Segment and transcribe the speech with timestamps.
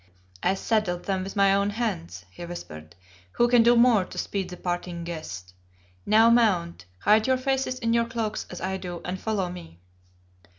[0.41, 2.95] "I saddled them with my own hands," he whispered.
[3.33, 5.53] "Who can do more to speed the parting guest?
[6.07, 9.79] Now mount, hide your faces in your cloaks as I do, and follow me."